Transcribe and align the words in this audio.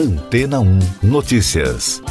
Antena 0.00 0.60
1 0.60 0.78
Notícias. 1.02 2.02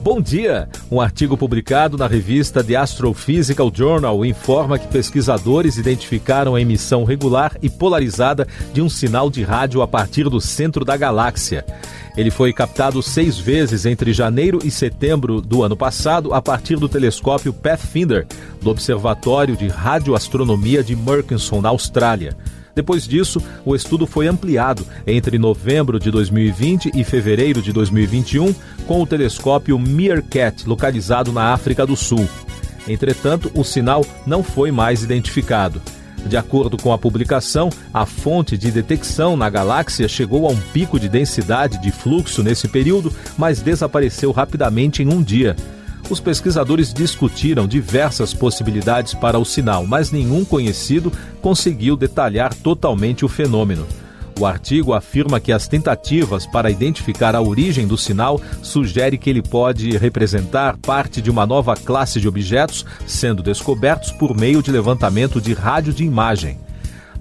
Bom 0.00 0.20
dia! 0.20 0.68
Um 0.88 1.00
artigo 1.00 1.36
publicado 1.36 1.98
na 1.98 2.06
revista 2.06 2.62
The 2.62 2.76
Astrophysical 2.76 3.72
Journal 3.74 4.24
informa 4.24 4.78
que 4.78 4.86
pesquisadores 4.86 5.76
identificaram 5.76 6.54
a 6.54 6.60
emissão 6.60 7.02
regular 7.02 7.56
e 7.60 7.68
polarizada 7.68 8.46
de 8.72 8.80
um 8.80 8.88
sinal 8.88 9.28
de 9.28 9.42
rádio 9.42 9.82
a 9.82 9.88
partir 9.88 10.30
do 10.30 10.40
centro 10.40 10.84
da 10.84 10.96
galáxia. 10.96 11.66
Ele 12.16 12.30
foi 12.30 12.52
captado 12.52 13.02
seis 13.02 13.36
vezes 13.36 13.86
entre 13.86 14.12
janeiro 14.12 14.60
e 14.62 14.70
setembro 14.70 15.40
do 15.40 15.64
ano 15.64 15.76
passado 15.76 16.32
a 16.32 16.40
partir 16.40 16.76
do 16.76 16.88
telescópio 16.88 17.52
Pathfinder, 17.52 18.24
do 18.62 18.70
Observatório 18.70 19.56
de 19.56 19.66
Radioastronomia 19.66 20.80
de 20.84 20.94
Murchison, 20.94 21.60
na 21.60 21.70
Austrália. 21.70 22.36
Depois 22.74 23.06
disso, 23.06 23.40
o 23.64 23.74
estudo 23.74 24.06
foi 24.06 24.26
ampliado 24.26 24.84
entre 25.06 25.38
novembro 25.38 25.98
de 25.98 26.10
2020 26.10 26.90
e 26.94 27.04
fevereiro 27.04 27.62
de 27.62 27.72
2021 27.72 28.54
com 28.86 29.00
o 29.00 29.06
telescópio 29.06 29.78
Meerkat, 29.78 30.68
localizado 30.68 31.32
na 31.32 31.52
África 31.52 31.86
do 31.86 31.96
Sul. 31.96 32.28
Entretanto, 32.88 33.50
o 33.54 33.64
sinal 33.64 34.04
não 34.26 34.42
foi 34.42 34.70
mais 34.70 35.02
identificado. 35.02 35.80
De 36.26 36.36
acordo 36.36 36.78
com 36.78 36.92
a 36.92 36.98
publicação, 36.98 37.68
a 37.92 38.06
fonte 38.06 38.56
de 38.56 38.70
detecção 38.70 39.36
na 39.36 39.50
galáxia 39.50 40.08
chegou 40.08 40.46
a 40.46 40.50
um 40.50 40.56
pico 40.56 40.98
de 40.98 41.08
densidade 41.08 41.80
de 41.80 41.92
fluxo 41.92 42.42
nesse 42.42 42.66
período, 42.66 43.12
mas 43.36 43.60
desapareceu 43.60 44.32
rapidamente 44.32 45.02
em 45.02 45.12
um 45.12 45.22
dia. 45.22 45.54
Os 46.10 46.20
pesquisadores 46.20 46.92
discutiram 46.92 47.66
diversas 47.66 48.34
possibilidades 48.34 49.14
para 49.14 49.38
o 49.38 49.44
sinal, 49.44 49.86
mas 49.86 50.10
nenhum 50.10 50.44
conhecido 50.44 51.10
conseguiu 51.40 51.96
detalhar 51.96 52.52
totalmente 52.54 53.24
o 53.24 53.28
fenômeno. 53.28 53.86
O 54.38 54.44
artigo 54.44 54.92
afirma 54.92 55.38
que 55.38 55.52
as 55.52 55.68
tentativas 55.68 56.44
para 56.44 56.70
identificar 56.70 57.36
a 57.36 57.40
origem 57.40 57.86
do 57.86 57.96
sinal 57.96 58.40
sugere 58.62 59.16
que 59.16 59.30
ele 59.30 59.40
pode 59.40 59.96
representar 59.96 60.76
parte 60.78 61.22
de 61.22 61.30
uma 61.30 61.46
nova 61.46 61.76
classe 61.76 62.20
de 62.20 62.26
objetos 62.26 62.84
sendo 63.06 63.42
descobertos 63.42 64.10
por 64.10 64.36
meio 64.36 64.60
de 64.60 64.72
levantamento 64.72 65.40
de 65.40 65.54
rádio 65.54 65.92
de 65.92 66.04
imagem. 66.04 66.58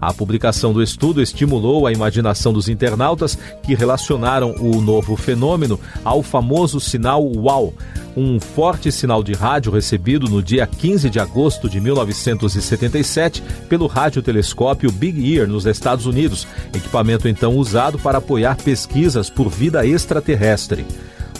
A 0.01 0.13
publicação 0.13 0.73
do 0.73 0.83
estudo 0.83 1.21
estimulou 1.21 1.87
a 1.87 1.93
imaginação 1.93 2.51
dos 2.51 2.67
internautas 2.67 3.37
que 3.61 3.73
relacionaram 3.73 4.53
o 4.59 4.81
novo 4.81 5.15
fenômeno 5.15 5.79
ao 6.03 6.21
famoso 6.21 6.77
sinal 6.79 7.23
WOW, 7.23 7.73
um 8.15 8.39
forte 8.39 8.91
sinal 8.91 9.23
de 9.23 9.33
rádio 9.33 9.71
recebido 9.71 10.29
no 10.29 10.41
dia 10.41 10.65
15 10.67 11.09
de 11.09 11.19
agosto 11.19 11.69
de 11.69 11.79
1977 11.79 13.43
pelo 13.67 13.87
radiotelescópio 13.87 14.91
Big 14.91 15.35
Ear 15.35 15.47
nos 15.47 15.65
Estados 15.65 16.05
Unidos, 16.05 16.47
equipamento 16.73 17.27
então 17.27 17.55
usado 17.55 17.97
para 17.97 18.19
apoiar 18.19 18.55
pesquisas 18.57 19.29
por 19.29 19.49
vida 19.49 19.85
extraterrestre. 19.85 20.85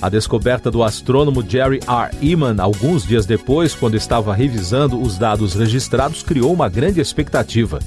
A 0.02 0.10
descoberta 0.10 0.70
do 0.70 0.84
astrônomo 0.84 1.42
Jerry 1.48 1.80
R. 1.88 2.32
Eman, 2.34 2.58
alguns 2.60 3.08
dias 3.08 3.26
depois, 3.26 3.74
quando 3.74 3.96
estava 3.96 4.34
revisando 4.34 5.02
os 5.02 5.18
dados 5.18 5.54
registrados, 5.54 6.22
criou 6.22 6.52
uma 6.52 6.68
grande 6.68 7.00
expectativa. 7.00 7.80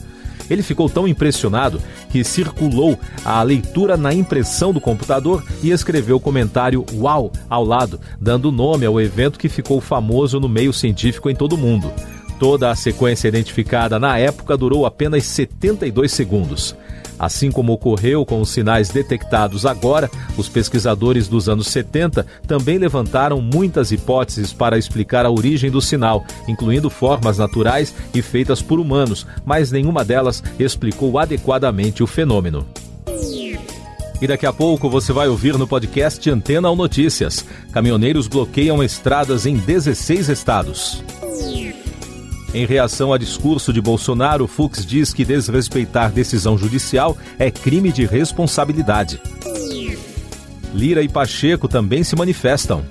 Ele 0.48 0.62
ficou 0.62 0.89
tão 0.89 1.06
impressionado 1.06 1.80
que 2.11 2.22
circulou 2.25 2.98
a 3.25 3.42
leitura 3.42 3.97
na 3.97 4.12
impressão 4.12 4.72
do 4.72 4.80
computador 4.80 5.44
e 5.62 5.70
escreveu 5.70 6.16
o 6.16 6.20
comentário 6.20 6.84
Uau 6.94 7.33
ao 7.48 7.64
lado, 7.64 8.00
dando 8.20 8.53
nome 8.53 8.86
ao 8.86 9.00
evento 9.00 9.38
que 9.38 9.48
ficou 9.48 9.80
famoso 9.80 10.38
no 10.41 10.48
meio 10.48 10.72
científico 10.72 11.28
em 11.28 11.34
todo 11.34 11.55
o 11.55 11.58
mundo. 11.58 11.92
Toda 12.38 12.70
a 12.70 12.77
sequência 12.77 13.28
identificada 13.28 13.98
na 13.98 14.19
época 14.19 14.56
durou 14.56 14.84
apenas 14.84 15.25
72 15.25 16.12
segundos. 16.12 16.77
Assim 17.19 17.50
como 17.50 17.72
ocorreu 17.72 18.25
com 18.25 18.41
os 18.41 18.50
sinais 18.50 18.91
detectados 18.91 19.64
agora, 19.64 20.11
os 20.36 20.48
pesquisadores 20.48 21.28
dos 21.28 21.48
anos 21.48 21.69
70 21.69 22.27
também 22.47 22.78
levantaram 22.78 23.41
muitas 23.41 23.91
hipóteses 23.91 24.53
para 24.53 24.78
explicar 24.78 25.25
a 25.25 25.31
origem 25.31 25.71
do 25.71 25.81
sinal, 25.81 26.25
incluindo 26.47 26.91
formas 26.91 27.38
naturais 27.38 27.94
e 28.15 28.21
feitas 28.21 28.60
por 28.60 28.78
humanos, 28.78 29.26
mas 29.44 29.71
nenhuma 29.71 30.05
delas 30.05 30.43
explicou 30.59 31.19
adequadamente 31.19 32.03
o 32.03 32.06
fenômeno. 32.06 32.66
E 34.21 34.26
daqui 34.26 34.47
a 34.47 34.53
pouco 34.53 34.88
você 34.88 35.12
vai 35.12 35.28
ouvir 35.28 35.59
no 35.59 35.66
podcast 35.66 36.28
Antena 36.31 36.71
ou 36.71 36.76
Notícias. 36.76 37.44
Caminhoneiros 37.71 38.26
bloqueiam 38.26 38.82
estradas 38.82 39.44
em 39.44 39.56
16 39.56 40.31
estados. 40.31 41.03
Em 42.56 42.65
reação 42.65 43.12
a 43.12 43.19
discurso 43.19 43.71
de 43.71 43.83
Bolsonaro, 43.83 44.47
Fux 44.47 44.87
diz 44.87 45.12
que 45.12 45.27
desrespeitar 45.27 46.11
decisão 46.11 46.56
judicial 46.56 47.15
é 47.39 47.50
crime 47.50 47.93
de 47.93 48.06
responsabilidade. 48.06 49.21
Lira 50.72 51.03
e 51.03 51.09
Pacheco 51.09 51.69
também 51.69 52.03
se 52.03 52.17
manifestam 52.17 52.83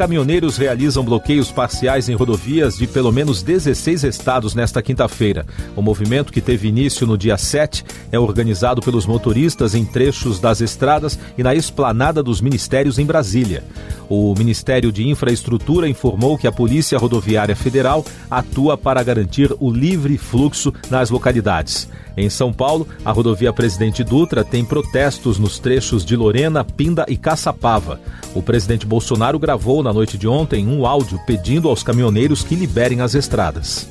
caminhoneiros 0.00 0.56
realizam 0.56 1.04
bloqueios 1.04 1.52
parciais 1.52 2.08
em 2.08 2.14
rodovias 2.14 2.78
de 2.78 2.86
pelo 2.86 3.12
menos 3.12 3.42
16 3.42 4.04
estados 4.04 4.54
nesta 4.54 4.80
quinta-feira. 4.80 5.44
O 5.76 5.82
movimento, 5.82 6.32
que 6.32 6.40
teve 6.40 6.68
início 6.68 7.06
no 7.06 7.18
dia 7.18 7.36
7, 7.36 7.84
é 8.10 8.18
organizado 8.18 8.80
pelos 8.80 9.04
motoristas 9.04 9.74
em 9.74 9.84
trechos 9.84 10.40
das 10.40 10.62
estradas 10.62 11.18
e 11.36 11.42
na 11.42 11.54
esplanada 11.54 12.22
dos 12.22 12.40
ministérios 12.40 12.98
em 12.98 13.04
Brasília. 13.04 13.62
O 14.08 14.34
Ministério 14.34 14.90
de 14.90 15.06
Infraestrutura 15.06 15.86
informou 15.86 16.38
que 16.38 16.46
a 16.46 16.52
Polícia 16.52 16.96
Rodoviária 16.96 17.54
Federal 17.54 18.02
atua 18.30 18.78
para 18.78 19.02
garantir 19.02 19.54
o 19.60 19.70
livre 19.70 20.16
fluxo 20.16 20.72
nas 20.88 21.10
localidades. 21.10 21.86
Em 22.16 22.28
São 22.28 22.52
Paulo, 22.52 22.86
a 23.04 23.12
rodovia 23.12 23.52
Presidente 23.52 24.02
Dutra 24.04 24.44
tem 24.44 24.64
protestos 24.64 25.38
nos 25.38 25.58
trechos 25.58 26.04
de 26.04 26.16
Lorena, 26.16 26.64
Pinda 26.64 27.04
e 27.08 27.16
Caçapava. 27.16 28.00
O 28.34 28.42
presidente 28.42 28.86
Bolsonaro 28.86 29.38
gravou 29.38 29.82
na 29.82 29.92
noite 29.92 30.16
de 30.16 30.28
ontem 30.28 30.66
um 30.66 30.86
áudio 30.86 31.18
pedindo 31.26 31.68
aos 31.68 31.82
caminhoneiros 31.82 32.42
que 32.42 32.54
liberem 32.54 33.00
as 33.00 33.14
estradas. 33.14 33.88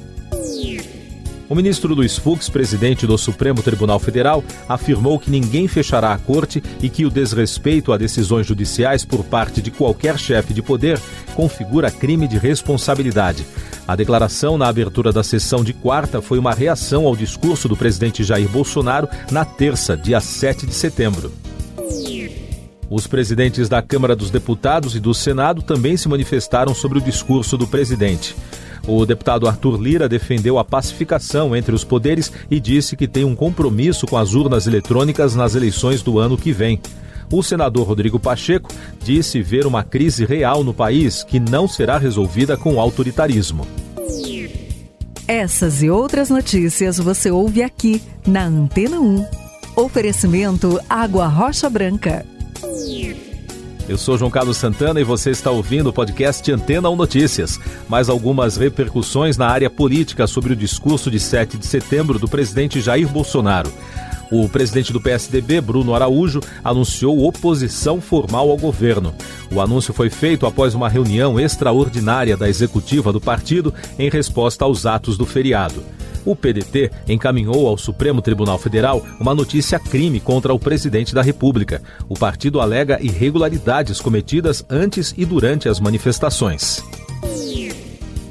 O 1.50 1.56
ministro 1.56 1.96
Luiz 1.96 2.16
Fux, 2.16 2.48
presidente 2.48 3.08
do 3.08 3.18
Supremo 3.18 3.64
Tribunal 3.64 3.98
Federal, 3.98 4.44
afirmou 4.68 5.18
que 5.18 5.32
ninguém 5.32 5.68
fechará 5.68 6.14
a 6.14 6.18
corte 6.20 6.62
e 6.80 6.88
que 6.90 7.08
o 7.08 7.10
desrespeito 7.10 7.92
a 7.92 7.98
decisões 7.98 8.46
judiciais 8.46 9.04
por 9.04 9.24
parte 9.24 9.60
de 9.60 9.72
qualquer 9.72 10.20
chefe 10.20 10.54
de 10.54 10.62
poder 10.62 11.02
configura 11.34 11.90
crime 11.90 12.28
de 12.28 12.38
responsabilidade. 12.38 13.48
A 13.88 13.96
declaração 13.96 14.60
na 14.60 14.68
abertura 14.68 15.12
da 15.12 15.24
sessão 15.24 15.64
de 15.64 15.74
quarta 15.74 16.22
foi 16.22 16.38
uma 16.38 16.54
reação 16.54 17.08
ao 17.08 17.16
discurso 17.16 17.68
do 17.68 17.76
presidente 17.76 18.24
Jair 18.24 18.48
Bolsonaro 18.48 19.10
na 19.32 19.44
terça, 19.44 19.98
dia 19.98 20.22
7 20.22 20.68
de 20.68 20.76
setembro. 20.76 21.34
Os 22.92 23.08
presidentes 23.08 23.68
da 23.68 23.82
Câmara 23.82 24.16
dos 24.16 24.30
Deputados 24.30 24.96
e 24.96 25.00
do 25.00 25.16
Senado 25.16 25.64
também 25.64 25.98
se 25.98 26.08
manifestaram 26.08 26.76
sobre 26.76 27.00
o 27.00 27.02
discurso 27.02 27.58
do 27.58 27.66
presidente. 27.66 28.36
O 28.92 29.06
deputado 29.06 29.48
Arthur 29.48 29.80
Lira 29.80 30.10
defendeu 30.10 30.58
a 30.58 30.66
pacificação 30.66 31.56
entre 31.56 31.76
os 31.76 31.84
poderes 31.84 32.32
e 32.50 32.60
disse 32.60 32.98
que 32.98 33.08
tem 33.08 33.24
um 33.24 33.36
compromisso 33.36 34.08
com 34.08 34.18
as 34.18 34.34
urnas 34.34 34.66
eletrônicas 34.66 35.36
nas 35.36 35.54
eleições 35.54 36.02
do 36.02 36.18
ano 36.18 36.36
que 36.36 36.52
vem. 36.52 36.82
O 37.32 37.44
senador 37.44 37.88
Rodrigo 37.88 38.20
Pacheco 38.20 38.72
disse 39.00 39.44
ver 39.44 39.68
uma 39.68 39.84
crise 39.84 40.26
real 40.26 40.64
no 40.64 40.74
país 40.74 41.24
que 41.24 41.40
não 41.40 41.68
será 41.68 42.00
resolvida 42.00 42.58
com 42.58 42.80
autoritarismo. 42.80 43.68
Essas 45.28 45.84
e 45.84 45.90
outras 45.92 46.32
notícias 46.32 46.98
você 46.98 47.30
ouve 47.30 47.62
aqui 47.62 48.02
na 48.26 48.46
Antena 48.46 49.00
1. 49.00 49.24
Oferecimento 49.76 50.80
Água 50.90 51.28
Rocha 51.28 51.70
Branca. 51.70 52.26
Eu 53.90 53.98
sou 53.98 54.20
João 54.20 54.30
Carlos 54.30 54.58
Santana 54.58 55.02
e 55.02 55.04
você 55.04 55.32
está 55.32 55.50
ouvindo 55.50 55.88
o 55.88 55.94
podcast 55.94 56.52
Antena 56.52 56.92
1 56.92 56.96
Notícias. 56.96 57.60
Mais 57.88 58.08
algumas 58.08 58.56
repercussões 58.56 59.36
na 59.36 59.48
área 59.48 59.68
política 59.68 60.28
sobre 60.28 60.54
o 60.54 60.56
discurso 60.56 61.10
de 61.10 61.20
7 61.20 61.58
de 61.58 61.66
setembro 61.66 62.20
do 62.20 62.28
presidente 62.28 62.82
Jair 62.82 63.08
Bolsonaro. 63.08 63.74
O 64.32 64.48
presidente 64.48 64.94
do 64.94 65.02
PSDB, 65.02 65.60
Bruno 65.60 65.96
Araújo, 65.96 66.40
anunciou 66.64 67.26
oposição 67.28 68.00
formal 68.00 68.52
ao 68.52 68.58
governo. 68.58 69.12
O 69.52 69.60
anúncio 69.60 69.92
foi 69.92 70.12
feito 70.12 70.46
após 70.46 70.76
uma 70.76 70.88
reunião 70.88 71.40
extraordinária 71.40 72.38
da 72.38 72.48
executiva 72.48 73.12
do 73.12 73.20
partido 73.20 73.74
em 73.98 74.08
resposta 74.08 74.66
aos 74.66 74.86
atos 74.86 75.18
do 75.18 75.26
feriado. 75.26 75.84
O 76.26 76.36
PDT 76.36 76.92
encaminhou 77.08 77.68
ao 77.68 77.78
Supremo 77.78 78.22
Tribunal 78.22 78.58
Federal 78.58 79.06
uma 79.20 79.34
notícia 79.34 79.80
crime 79.80 80.20
contra 80.20 80.54
o 80.54 80.60
presidente 80.60 81.14
da 81.14 81.22
República. 81.22 81.82
O 82.08 82.16
partido 82.16 82.60
alega 82.60 83.00
irregularidades 83.02 84.02
cometidas 84.02 84.66
antes 84.70 85.14
e 85.18 85.26
durante 85.26 85.70
as 85.70 85.80
manifestações. 85.80 86.84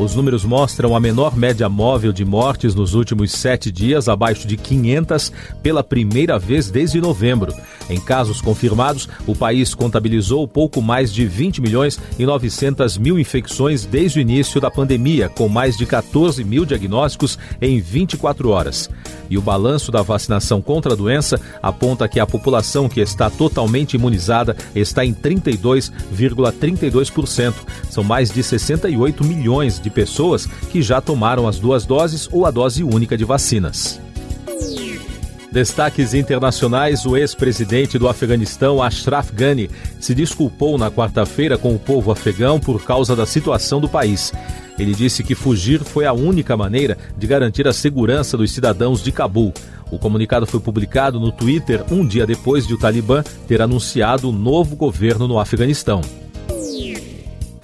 Os 0.00 0.16
números 0.16 0.44
mostram 0.44 0.96
a 0.96 1.00
menor 1.00 1.36
média 1.36 1.68
móvel 1.68 2.12
de 2.12 2.24
mortes 2.24 2.74
nos 2.74 2.94
últimos 2.94 3.30
sete 3.30 3.70
dias, 3.70 4.08
abaixo 4.08 4.48
de 4.48 4.56
500, 4.56 5.32
pela 5.62 5.84
primeira 5.84 6.36
vez 6.36 6.68
desde 6.68 7.00
novembro. 7.00 7.54
Em 7.88 8.00
casos 8.00 8.40
confirmados, 8.40 9.08
o 9.26 9.36
país 9.36 9.74
contabilizou 9.74 10.48
pouco 10.48 10.82
mais 10.82 11.12
de 11.12 11.26
20 11.26 11.60
milhões 11.60 12.00
e 12.18 12.26
900 12.26 12.98
mil 12.98 13.18
infecções 13.18 13.84
desde 13.84 14.18
o 14.18 14.22
início 14.22 14.60
da 14.60 14.70
pandemia, 14.70 15.28
com 15.28 15.48
mais 15.48 15.76
de 15.76 15.86
14 15.86 16.42
mil 16.42 16.64
diagnósticos 16.64 17.38
em 17.60 17.78
24 17.78 18.48
horas. 18.48 18.90
E 19.30 19.38
o 19.38 19.42
balanço 19.42 19.90
da 19.92 20.02
vacinação 20.02 20.60
contra 20.60 20.92
a 20.92 20.96
doença 20.96 21.40
aponta 21.62 22.08
que 22.08 22.18
a 22.18 22.26
população 22.26 22.88
que 22.88 23.00
está 23.00 23.30
totalmente 23.30 23.94
imunizada 23.94 24.56
está 24.74 25.04
em 25.04 25.14
32,32%. 25.14 27.54
São 27.88 28.02
mais 28.02 28.28
de 28.30 28.42
68 28.42 29.24
milhões 29.24 29.80
de 29.80 29.88
pessoas 29.88 30.46
que 30.46 30.82
já 30.82 31.00
tomaram 31.00 31.46
as 31.46 31.60
duas 31.60 31.86
doses 31.86 32.28
ou 32.32 32.44
a 32.44 32.50
dose 32.50 32.82
única 32.82 33.16
de 33.16 33.24
vacinas. 33.24 34.00
Destaques 35.52 36.14
internacionais: 36.14 37.04
o 37.04 37.16
ex-presidente 37.16 37.98
do 37.98 38.08
Afeganistão, 38.08 38.82
Ashraf 38.82 39.32
Ghani, 39.32 39.68
se 39.98 40.14
desculpou 40.14 40.78
na 40.78 40.90
quarta-feira 40.90 41.58
com 41.58 41.74
o 41.74 41.78
povo 41.78 42.12
afegão 42.12 42.60
por 42.60 42.84
causa 42.84 43.16
da 43.16 43.26
situação 43.26 43.80
do 43.80 43.88
país. 43.88 44.32
Ele 44.78 44.94
disse 44.94 45.22
que 45.24 45.34
fugir 45.34 45.80
foi 45.80 46.06
a 46.06 46.12
única 46.12 46.56
maneira 46.56 46.96
de 47.16 47.26
garantir 47.26 47.66
a 47.66 47.72
segurança 47.72 48.36
dos 48.36 48.52
cidadãos 48.52 49.02
de 49.02 49.12
Cabul. 49.12 49.52
O 49.90 49.98
comunicado 49.98 50.46
foi 50.46 50.60
publicado 50.60 51.18
no 51.18 51.32
Twitter 51.32 51.84
um 51.90 52.06
dia 52.06 52.24
depois 52.24 52.66
de 52.66 52.74
o 52.74 52.78
Talibã 52.78 53.22
ter 53.48 53.60
anunciado 53.60 54.28
o 54.28 54.30
um 54.30 54.32
novo 54.32 54.76
governo 54.76 55.26
no 55.26 55.38
Afeganistão. 55.38 56.00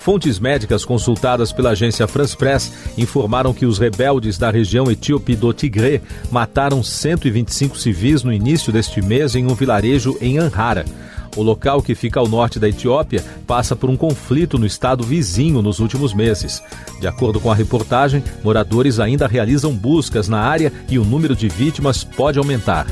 Fontes 0.07 0.39
médicas 0.39 0.85
consultadas 0.85 1.51
pela 1.51 1.71
agência 1.71 2.07
France 2.07 2.37
Press 2.37 2.73
informaram 2.97 3.53
que 3.53 3.67
os 3.67 3.77
rebeldes 3.77 4.39
da 4.39 4.53
região 4.53 4.89
etíope 4.89 5.35
do 5.35 5.53
Tigre 5.53 6.01
mataram 6.31 6.81
125 6.81 7.77
civis 7.77 8.23
no 8.23 8.33
início 8.33 8.73
deste 8.73 9.03
mês 9.03 9.35
em 9.35 9.51
um 9.51 9.55
vilarejo 9.57 10.17
em 10.21 10.39
Anhara. 10.39 10.85
O 11.37 11.43
local, 11.43 11.83
que 11.83 11.97
fica 11.97 12.21
ao 12.21 12.29
norte 12.29 12.61
da 12.61 12.69
Etiópia, 12.69 13.25
passa 13.49 13.75
por 13.75 13.91
um 13.91 13.97
conflito 13.97 14.61
no 14.61 14.65
estado 14.65 15.03
vizinho 15.03 15.61
nos 15.61 15.81
últimos 15.81 16.15
meses. 16.15 16.63
De 17.01 17.09
acordo 17.09 17.41
com 17.41 17.51
a 17.51 17.55
reportagem, 17.57 18.23
moradores 18.45 19.01
ainda 19.01 19.27
realizam 19.27 19.75
buscas 19.75 20.29
na 20.29 20.39
área 20.39 20.73
e 20.89 21.01
o 21.01 21.05
número 21.05 21.35
de 21.35 21.49
vítimas 21.49 22.05
pode 22.05 22.39
aumentar. 22.39 22.87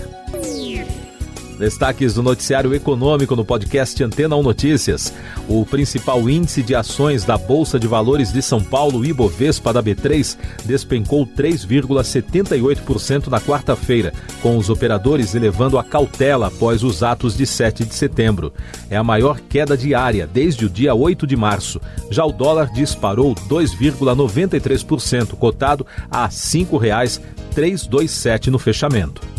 Destaques 1.64 2.12
do 2.12 2.22
noticiário 2.22 2.74
econômico 2.74 3.34
no 3.34 3.42
podcast 3.42 4.04
Antena 4.04 4.36
1 4.36 4.42
Notícias. 4.42 5.14
O 5.48 5.64
principal 5.64 6.28
índice 6.28 6.62
de 6.62 6.74
ações 6.74 7.24
da 7.24 7.38
Bolsa 7.38 7.80
de 7.80 7.86
Valores 7.86 8.30
de 8.30 8.42
São 8.42 8.62
Paulo, 8.62 9.02
Ibovespa 9.02 9.72
da 9.72 9.82
B3, 9.82 10.36
despencou 10.66 11.26
3,78% 11.26 13.28
na 13.28 13.40
quarta-feira, 13.40 14.12
com 14.42 14.58
os 14.58 14.68
operadores 14.68 15.34
elevando 15.34 15.78
a 15.78 15.84
cautela 15.84 16.48
após 16.48 16.82
os 16.82 17.02
atos 17.02 17.34
de 17.34 17.46
7 17.46 17.86
de 17.86 17.94
setembro. 17.94 18.52
É 18.90 18.98
a 18.98 19.02
maior 19.02 19.40
queda 19.40 19.74
diária 19.74 20.28
desde 20.30 20.66
o 20.66 20.68
dia 20.68 20.94
8 20.94 21.26
de 21.26 21.34
março. 21.34 21.80
Já 22.10 22.26
o 22.26 22.32
dólar 22.32 22.70
disparou 22.74 23.34
2,93%, 23.34 25.34
cotado 25.36 25.86
a 26.10 26.26
R$ 26.26 26.30
5,327 26.30 28.50
no 28.50 28.58
fechamento. 28.58 29.32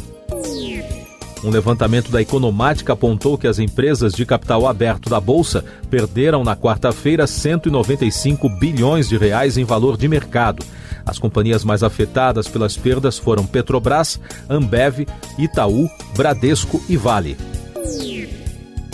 Um 1.45 1.51
levantamento 1.51 2.09
da 2.09 2.19
Economática 2.19 2.93
apontou 2.93 3.37
que 3.37 3.45
as 3.45 3.59
empresas 3.59 4.13
de 4.13 4.25
capital 4.25 4.65
aberto 4.65 5.11
da 5.11 5.19
Bolsa 5.21 5.63
perderam 5.91 6.43
na 6.43 6.55
quarta-feira 6.55 7.27
195 7.27 8.49
bilhões 8.49 9.07
de 9.07 9.15
reais 9.15 9.55
em 9.55 9.63
valor 9.63 9.95
de 9.95 10.07
mercado. 10.07 10.65
As 11.05 11.19
companhias 11.19 11.63
mais 11.63 11.83
afetadas 11.83 12.47
pelas 12.47 12.75
perdas 12.75 13.19
foram 13.19 13.45
Petrobras, 13.45 14.19
Ambev, 14.49 15.05
Itaú, 15.37 15.87
Bradesco 16.17 16.83
e 16.89 16.97
Vale. 16.97 17.37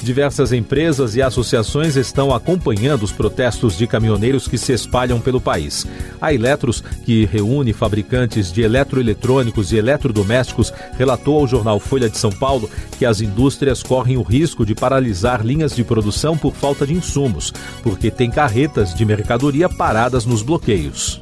Diversas 0.01 0.51
empresas 0.51 1.15
e 1.15 1.21
associações 1.21 1.95
estão 1.95 2.33
acompanhando 2.33 3.03
os 3.03 3.11
protestos 3.11 3.77
de 3.77 3.85
caminhoneiros 3.85 4.47
que 4.47 4.57
se 4.57 4.73
espalham 4.73 5.19
pelo 5.21 5.39
país. 5.39 5.85
A 6.19 6.33
Eletros, 6.33 6.83
que 7.05 7.25
reúne 7.25 7.71
fabricantes 7.71 8.51
de 8.51 8.63
eletroeletrônicos 8.63 9.71
e 9.71 9.77
eletrodomésticos, 9.77 10.73
relatou 10.97 11.39
ao 11.39 11.47
jornal 11.47 11.79
Folha 11.79 12.09
de 12.09 12.17
São 12.17 12.31
Paulo 12.31 12.69
que 12.97 13.05
as 13.05 13.21
indústrias 13.21 13.83
correm 13.83 14.17
o 14.17 14.23
risco 14.23 14.65
de 14.65 14.73
paralisar 14.73 15.45
linhas 15.45 15.75
de 15.75 15.83
produção 15.83 16.35
por 16.35 16.53
falta 16.53 16.85
de 16.85 16.93
insumos, 16.93 17.53
porque 17.83 18.09
tem 18.09 18.31
carretas 18.31 18.95
de 18.95 19.05
mercadoria 19.05 19.69
paradas 19.69 20.25
nos 20.25 20.41
bloqueios. 20.41 21.19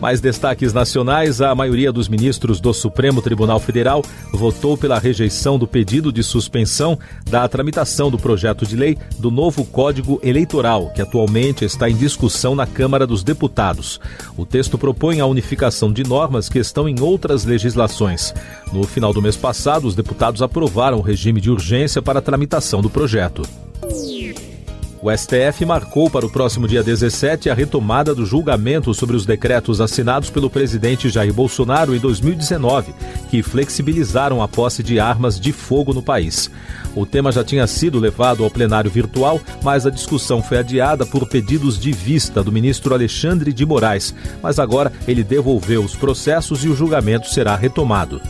Mais 0.00 0.20
destaques 0.20 0.72
nacionais: 0.72 1.40
a 1.40 1.54
maioria 1.54 1.92
dos 1.92 2.08
ministros 2.08 2.60
do 2.60 2.72
Supremo 2.74 3.22
Tribunal 3.22 3.58
Federal 3.58 4.02
votou 4.32 4.76
pela 4.76 4.98
rejeição 4.98 5.58
do 5.58 5.66
pedido 5.66 6.12
de 6.12 6.22
suspensão 6.22 6.98
da 7.28 7.48
tramitação 7.48 8.10
do 8.10 8.18
projeto 8.18 8.66
de 8.66 8.76
lei 8.76 8.98
do 9.18 9.30
novo 9.30 9.64
Código 9.64 10.20
Eleitoral, 10.22 10.90
que 10.90 11.02
atualmente 11.02 11.64
está 11.64 11.88
em 11.88 11.96
discussão 11.96 12.54
na 12.54 12.66
Câmara 12.66 13.06
dos 13.06 13.22
Deputados. 13.22 14.00
O 14.36 14.44
texto 14.44 14.76
propõe 14.76 15.20
a 15.20 15.26
unificação 15.26 15.92
de 15.92 16.02
normas 16.02 16.48
que 16.48 16.58
estão 16.58 16.88
em 16.88 17.00
outras 17.00 17.44
legislações. 17.44 18.34
No 18.72 18.84
final 18.84 19.12
do 19.12 19.22
mês 19.22 19.36
passado, 19.36 19.86
os 19.86 19.94
deputados 19.94 20.42
aprovaram 20.42 20.98
o 20.98 21.02
regime 21.02 21.40
de 21.40 21.50
urgência 21.50 22.02
para 22.02 22.18
a 22.18 22.22
tramitação 22.22 22.82
do 22.82 22.90
projeto. 22.90 23.42
O 25.06 25.16
STF 25.16 25.64
marcou 25.64 26.10
para 26.10 26.26
o 26.26 26.28
próximo 26.28 26.66
dia 26.66 26.82
17 26.82 27.48
a 27.48 27.54
retomada 27.54 28.12
do 28.12 28.26
julgamento 28.26 28.92
sobre 28.92 29.14
os 29.14 29.24
decretos 29.24 29.80
assinados 29.80 30.30
pelo 30.30 30.50
presidente 30.50 31.08
Jair 31.08 31.32
Bolsonaro 31.32 31.94
em 31.94 32.00
2019, 32.00 32.92
que 33.30 33.40
flexibilizaram 33.40 34.42
a 34.42 34.48
posse 34.48 34.82
de 34.82 34.98
armas 34.98 35.38
de 35.38 35.52
fogo 35.52 35.94
no 35.94 36.02
país. 36.02 36.50
O 36.96 37.06
tema 37.06 37.30
já 37.30 37.44
tinha 37.44 37.68
sido 37.68 38.00
levado 38.00 38.42
ao 38.42 38.50
plenário 38.50 38.90
virtual, 38.90 39.40
mas 39.62 39.86
a 39.86 39.90
discussão 39.90 40.42
foi 40.42 40.58
adiada 40.58 41.06
por 41.06 41.24
pedidos 41.28 41.78
de 41.78 41.92
vista 41.92 42.42
do 42.42 42.50
ministro 42.50 42.92
Alexandre 42.92 43.52
de 43.52 43.64
Moraes. 43.64 44.12
Mas 44.42 44.58
agora 44.58 44.92
ele 45.06 45.22
devolveu 45.22 45.84
os 45.84 45.94
processos 45.94 46.64
e 46.64 46.68
o 46.68 46.74
julgamento 46.74 47.28
será 47.28 47.54
retomado. 47.54 48.20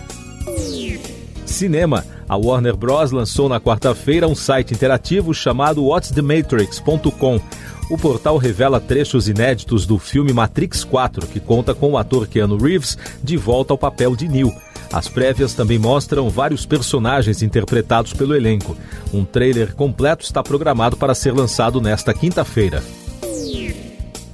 Cinema. 1.57 2.05
A 2.29 2.37
Warner 2.37 2.77
Bros. 2.77 3.11
lançou 3.11 3.49
na 3.49 3.59
quarta-feira 3.59 4.29
um 4.29 4.35
site 4.35 4.75
interativo 4.75 5.33
chamado 5.33 5.85
whatsthematrix.com. 5.85 7.41
O 7.89 7.97
portal 7.97 8.37
revela 8.37 8.81
trechos 8.81 9.29
inéditos 9.29 9.87
do 9.87 9.99
filme 9.99 10.33
Matrix 10.33 10.85
4, 10.85 11.27
que 11.27 11.41
conta 11.41 11.75
com 11.75 11.93
o 11.93 11.99
ator 11.99 12.27
Keanu 12.27 12.57
Reeves 12.57 12.99
de 13.23 13.37
volta 13.37 13.73
ao 13.73 13.79
papel 13.79 14.15
de 14.15 14.29
Neo. 14.29 14.53
As 14.93 15.09
prévias 15.09 15.55
também 15.55 15.79
mostram 15.79 16.29
vários 16.29 16.67
personagens 16.67 17.43
interpretados 17.43 18.13
pelo 18.13 18.35
elenco. 18.35 18.77
Um 19.13 19.25
trailer 19.25 19.75
completo 19.75 20.25
está 20.25 20.43
programado 20.43 20.97
para 20.97 21.15
ser 21.15 21.33
lançado 21.33 21.81
nesta 21.81 22.13
quinta-feira. 22.13 22.83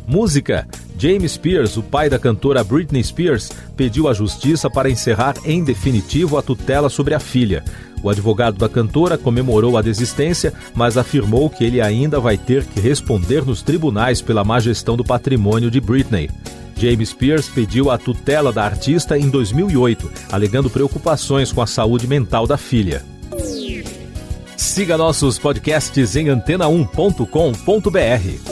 Música. 0.06 0.66
James 1.02 1.32
Spears, 1.32 1.76
o 1.76 1.82
pai 1.82 2.08
da 2.08 2.16
cantora 2.16 2.62
Britney 2.62 3.02
Spears, 3.02 3.50
pediu 3.76 4.06
à 4.06 4.14
justiça 4.14 4.70
para 4.70 4.88
encerrar 4.88 5.34
em 5.44 5.64
definitivo 5.64 6.38
a 6.38 6.42
tutela 6.42 6.88
sobre 6.88 7.12
a 7.12 7.18
filha. 7.18 7.64
O 8.04 8.08
advogado 8.08 8.56
da 8.56 8.68
cantora 8.68 9.18
comemorou 9.18 9.76
a 9.76 9.82
desistência, 9.82 10.54
mas 10.76 10.96
afirmou 10.96 11.50
que 11.50 11.64
ele 11.64 11.80
ainda 11.80 12.20
vai 12.20 12.38
ter 12.38 12.64
que 12.64 12.78
responder 12.78 13.44
nos 13.44 13.62
tribunais 13.62 14.22
pela 14.22 14.44
má 14.44 14.60
gestão 14.60 14.96
do 14.96 15.02
patrimônio 15.02 15.72
de 15.72 15.80
Britney. 15.80 16.30
James 16.76 17.08
Spears 17.08 17.48
pediu 17.48 17.90
a 17.90 17.98
tutela 17.98 18.52
da 18.52 18.62
artista 18.62 19.18
em 19.18 19.28
2008, 19.28 20.08
alegando 20.30 20.70
preocupações 20.70 21.50
com 21.50 21.60
a 21.60 21.66
saúde 21.66 22.06
mental 22.06 22.46
da 22.46 22.56
filha. 22.56 23.04
Siga 24.56 24.96
nossos 24.96 25.36
podcasts 25.36 26.14
em 26.14 26.26
antena1.com.br. 26.26 28.51